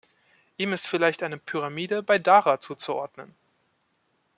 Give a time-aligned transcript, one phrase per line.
[0.57, 3.35] Ihm ist vielleicht eine Pyramide bei Dara zuzuordnen.